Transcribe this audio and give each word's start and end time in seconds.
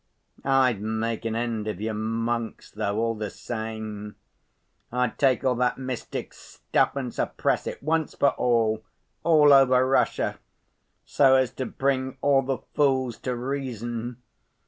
I'd 0.43 0.81
make 0.81 1.25
an 1.25 1.35
end 1.35 1.67
of 1.67 1.79
your 1.79 1.93
monks, 1.93 2.71
though, 2.71 2.97
all 2.97 3.13
the 3.13 3.29
same. 3.29 4.15
I'd 4.91 5.19
take 5.19 5.43
all 5.43 5.53
that 5.57 5.77
mystic 5.77 6.33
stuff 6.33 6.95
and 6.95 7.13
suppress 7.13 7.67
it, 7.67 7.83
once 7.83 8.15
for 8.15 8.29
all, 8.29 8.83
all 9.23 9.53
over 9.53 9.85
Russia, 9.85 10.39
so 11.05 11.35
as 11.35 11.51
to 11.51 11.67
bring 11.67 12.17
all 12.21 12.41
the 12.41 12.57
fools 12.73 13.19
to 13.19 13.35
reason. 13.35 14.17